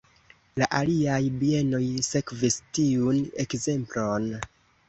La 0.61 0.67
aliaj 0.77 1.19
bienoj 1.43 1.83
sekvis 2.07 2.57
tiun 2.79 3.23
ekzemplon. 3.45 4.31